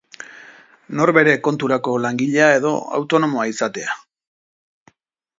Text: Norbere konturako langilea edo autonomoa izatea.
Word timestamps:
Norbere 0.99 1.35
konturako 1.47 1.93
langilea 2.05 2.47
edo 2.59 2.71
autonomoa 2.99 3.45
izatea. 3.51 3.93